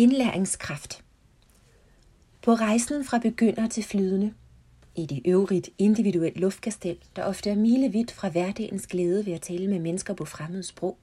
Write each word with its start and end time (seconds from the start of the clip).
Indlæringskraft 0.00 1.04
På 2.42 2.54
rejsen 2.54 3.04
fra 3.04 3.18
begynder 3.18 3.68
til 3.68 3.82
flydende, 3.82 4.34
i 4.96 5.06
det 5.06 5.22
øvrigt 5.24 5.70
individuelt 5.78 6.36
luftkastel, 6.36 6.98
der 7.16 7.24
ofte 7.24 7.50
er 7.50 7.54
milevidt 7.54 8.10
fra 8.10 8.28
hverdagens 8.28 8.86
glæde 8.86 9.26
ved 9.26 9.32
at 9.32 9.40
tale 9.40 9.68
med 9.68 9.78
mennesker 9.78 10.14
på 10.14 10.24
fremmed 10.24 10.62
sprog, 10.62 10.98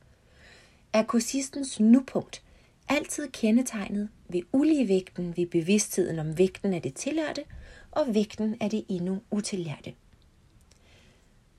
er 0.94 1.04
kursistens 1.04 1.79
nupunkt 1.79 2.44
altid 2.89 3.28
kendetegnet 3.31 4.10
ved 4.29 4.41
uligevægten 4.54 5.38
ved 5.38 5.45
bevidstheden 5.45 6.20
om 6.20 6.38
vægten 6.38 6.73
af 6.73 6.82
det 6.82 6.93
tillærte 6.93 7.43
og 7.91 8.16
vægten 8.16 8.55
af 8.61 8.70
det 8.70 8.86
endnu 8.89 9.21
utillærte. 9.32 9.93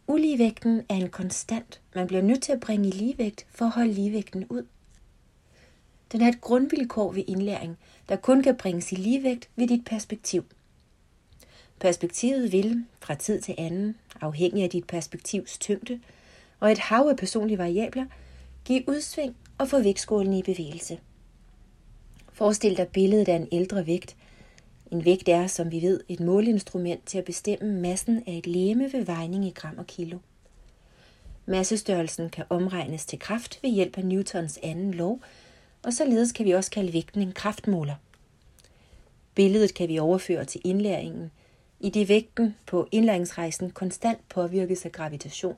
Uligevægten 0.06 0.82
er 0.88 0.94
en 0.94 1.10
konstant, 1.10 1.80
man 1.94 2.06
bliver 2.06 2.22
nødt 2.22 2.42
til 2.42 2.52
at 2.52 2.60
bringe 2.60 2.88
i 2.88 2.92
ligevægt 2.92 3.46
for 3.50 3.64
at 3.64 3.72
holde 3.72 3.92
ligevægten 3.92 4.46
ud. 4.50 4.66
Den 6.12 6.20
er 6.20 6.28
et 6.28 6.40
grundvilkår 6.40 7.12
ved 7.12 7.24
indlæring, 7.26 7.78
der 8.08 8.16
kun 8.16 8.42
kan 8.42 8.56
bringes 8.56 8.92
i 8.92 8.94
ligevægt 8.94 9.48
ved 9.56 9.68
dit 9.68 9.84
perspektiv. 9.84 10.44
Perspektivet 11.80 12.52
vil, 12.52 12.84
fra 13.00 13.14
tid 13.14 13.40
til 13.40 13.54
anden, 13.58 13.96
afhængig 14.20 14.64
af 14.64 14.70
dit 14.70 14.86
perspektivs 14.86 15.58
tyngde, 15.58 16.00
og 16.60 16.72
et 16.72 16.78
hav 16.78 17.06
af 17.10 17.16
personlige 17.16 17.58
variabler, 17.58 18.06
give 18.64 18.88
udsving 18.88 19.36
og 19.58 19.68
få 19.68 19.82
vægtskålen 19.82 20.32
i 20.32 20.42
bevægelse. 20.42 20.98
Forestil 22.32 22.76
dig 22.76 22.88
billedet 22.88 23.28
af 23.28 23.36
en 23.36 23.48
ældre 23.52 23.86
vægt. 23.86 24.16
En 24.90 25.04
vægt 25.04 25.28
er, 25.28 25.46
som 25.46 25.70
vi 25.70 25.82
ved, 25.82 26.00
et 26.08 26.20
måleinstrument 26.20 27.06
til 27.06 27.18
at 27.18 27.24
bestemme 27.24 27.80
massen 27.80 28.22
af 28.26 28.32
et 28.32 28.46
leme 28.46 28.92
ved 28.92 29.04
vejning 29.04 29.44
i 29.44 29.50
gram 29.50 29.78
og 29.78 29.86
kilo. 29.86 30.18
Massestørrelsen 31.46 32.30
kan 32.30 32.44
omregnes 32.50 33.06
til 33.06 33.18
kraft 33.18 33.58
ved 33.62 33.70
hjælp 33.70 33.98
af 33.98 34.04
Newtons 34.04 34.58
anden 34.62 34.94
lov, 34.94 35.20
og 35.82 35.92
således 35.92 36.32
kan 36.32 36.46
vi 36.46 36.52
også 36.52 36.70
kalde 36.70 36.92
vægten 36.92 37.22
en 37.22 37.32
kraftmåler. 37.32 37.94
Billedet 39.34 39.74
kan 39.74 39.88
vi 39.88 39.98
overføre 39.98 40.44
til 40.44 40.60
indlæringen, 40.64 41.30
i 41.80 41.90
det 41.90 42.08
vægten 42.08 42.56
på 42.66 42.88
indlæringsrejsen 42.92 43.70
konstant 43.70 44.28
påvirkes 44.28 44.84
af 44.84 44.92
gravitation. 44.92 45.56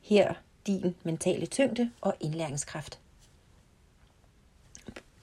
Her 0.00 0.34
din 0.66 0.94
mentale 1.02 1.46
tyngde 1.46 1.90
og 2.00 2.14
indlæringskraft. 2.20 2.98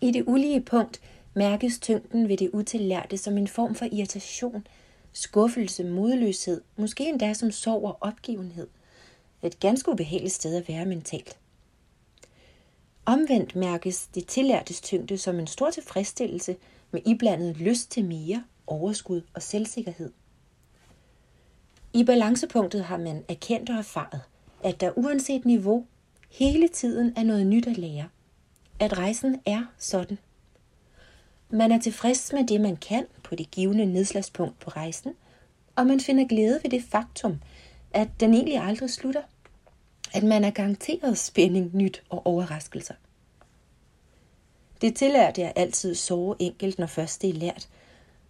I 0.02 0.12
det 0.12 0.24
ulige 0.28 0.62
punkt 0.62 1.02
mærkes 1.34 1.80
tyngden 1.80 2.30
ved 2.30 2.38
det 2.38 2.50
utillærte 2.54 3.18
som 3.18 3.38
en 3.38 3.48
form 3.48 3.76
for 3.76 3.86
irritation, 3.92 4.68
skuffelse, 5.14 5.84
modløshed, 5.84 6.62
måske 6.78 7.10
endda 7.10 7.34
som 7.34 7.52
sorg 7.52 7.84
og 7.84 7.98
opgivenhed. 8.02 8.68
Et 9.44 9.60
ganske 9.60 9.92
ubehageligt 9.92 10.34
sted 10.34 10.56
at 10.56 10.68
være 10.68 10.86
mentalt. 10.86 11.38
Omvendt 13.06 13.56
mærkes 13.56 14.08
det 14.08 14.28
tillærtes 14.28 14.82
tyngde 14.82 15.18
som 15.18 15.40
en 15.40 15.48
stor 15.48 15.70
tilfredsstillelse 15.70 16.56
med 16.92 17.02
iblandet 17.06 17.58
lyst 17.58 17.92
til 17.92 18.06
mere, 18.06 18.44
overskud 18.68 19.22
og 19.34 19.42
selvsikkerhed. 19.42 20.12
I 21.94 22.04
balancepunktet 22.04 22.84
har 22.84 22.98
man 22.98 23.24
erkendt 23.30 23.70
og 23.70 23.76
erfaret, 23.76 24.22
at 24.64 24.82
der 24.82 24.98
uanset 24.98 25.46
niveau 25.46 25.86
hele 26.32 26.68
tiden 26.68 27.14
er 27.18 27.24
noget 27.24 27.48
nyt 27.48 27.68
at 27.68 27.78
lære. 27.78 28.10
At 28.80 28.98
rejsen 28.98 29.42
er 29.46 29.66
sådan. 29.78 30.18
Man 31.50 31.72
er 31.72 31.80
tilfreds 31.80 32.34
med 32.34 32.48
det, 32.48 32.62
man 32.62 32.78
kan 32.78 33.06
på 33.24 33.36
det 33.36 33.52
givende 33.52 33.86
nedslagspunkt 33.86 34.60
på 34.60 34.70
rejsen, 34.70 35.14
og 35.76 35.88
man 35.88 36.00
finder 36.00 36.28
glæde 36.28 36.60
ved 36.64 36.72
det 36.72 36.84
faktum, 36.84 37.42
at 37.92 38.10
den 38.20 38.34
egentlig 38.34 38.58
aldrig 38.58 38.90
slutter. 38.90 39.22
At 40.16 40.24
man 40.24 40.44
er 40.44 40.52
garanteret 40.52 41.18
spænding, 41.18 41.76
nyt 41.76 42.04
og 42.10 42.28
overraskelser. 42.28 42.94
Det 44.82 44.96
tillærte 44.96 45.42
jeg 45.42 45.54
altid 45.56 45.96
så 45.96 46.36
enkelt, 46.40 46.80
når 46.80 46.88
først 46.88 47.22
det 47.22 47.30
er 47.30 47.34
lært, 47.34 47.70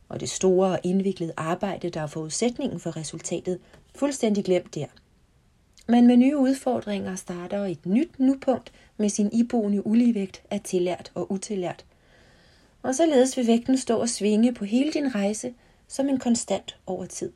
og 0.10 0.20
det 0.20 0.30
store 0.30 0.70
og 0.70 0.80
indviklede 0.84 1.34
arbejde, 1.38 1.90
der 1.90 2.02
er 2.02 2.08
forudsætningen 2.08 2.80
for 2.80 2.98
resultatet, 2.98 3.60
fuldstændig 3.96 4.46
glemt 4.46 4.76
der. 4.76 4.86
Men 5.88 6.08
med 6.08 6.18
nye 6.18 6.38
udfordringer 6.38 7.16
starter 7.16 7.66
et 7.66 7.86
nyt 7.86 8.20
nupunkt 8.20 8.72
med 8.98 9.10
sin 9.10 9.30
iboende 9.34 9.88
uligevægt 9.88 10.44
af 10.52 10.62
tillært 10.62 11.12
og 11.16 11.32
utillært. 11.32 11.86
Og 12.82 12.96
således 12.96 13.38
vil 13.38 13.48
vægten 13.48 13.78
stå 13.78 13.98
og 13.98 14.10
svinge 14.10 14.54
på 14.54 14.66
hele 14.66 14.92
din 14.92 15.16
rejse 15.16 15.54
som 15.88 16.10
en 16.10 16.20
konstant 16.20 16.78
over 16.86 17.06
tid. 17.06 17.32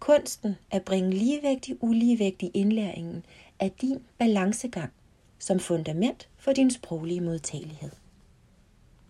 Kunsten 0.00 0.56
at 0.70 0.84
bringe 0.84 1.10
ligevægtig 1.10 1.76
uligevægt 1.80 2.42
i 2.42 2.50
indlæringen 2.54 3.24
er 3.58 3.68
din 3.68 3.98
balancegang 4.18 4.92
som 5.38 5.60
fundament 5.60 6.28
for 6.38 6.52
din 6.52 6.70
sproglige 6.70 7.20
modtagelighed. 7.20 7.90